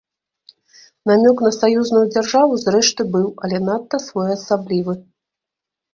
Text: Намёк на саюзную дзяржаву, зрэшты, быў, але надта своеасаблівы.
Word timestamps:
Намёк 1.11 1.43
на 1.47 1.51
саюзную 1.57 2.01
дзяржаву, 2.13 2.53
зрэшты, 2.63 3.01
быў, 3.17 3.27
але 3.49 3.57
надта 3.69 4.03
своеасаблівы. 4.07 4.93